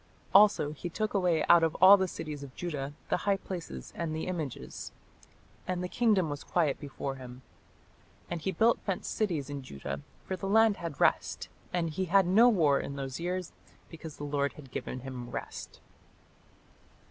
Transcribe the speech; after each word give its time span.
Also 0.33 0.71
he 0.73 0.89
took 0.89 1.13
away 1.13 1.43
out 1.43 1.61
of 1.61 1.75
all 1.75 1.95
the 1.95 2.07
cities 2.07 2.41
of 2.41 2.55
Judah 2.55 2.93
the 3.09 3.17
high 3.17 3.37
places 3.37 3.93
and 3.95 4.15
the 4.15 4.25
images: 4.25 4.91
and 5.67 5.83
the 5.83 5.87
kingdom 5.87 6.27
was 6.27 6.43
quiet 6.43 6.79
before 6.79 7.17
him. 7.17 7.43
And 8.27 8.41
he 8.41 8.51
built 8.51 8.79
fenced 8.79 9.13
cities 9.13 9.47
in 9.47 9.61
Judah: 9.61 10.01
for 10.25 10.35
the 10.35 10.49
land 10.49 10.77
had 10.77 10.99
rest, 10.99 11.49
and 11.71 11.87
he 11.87 12.05
had 12.05 12.25
no 12.25 12.49
war 12.49 12.79
in 12.79 12.95
those 12.95 13.19
years; 13.19 13.51
because 13.91 14.17
the 14.17 14.23
Lord 14.23 14.53
had 14.53 14.71
given 14.71 15.01
him 15.01 15.29
rest." 15.29 15.79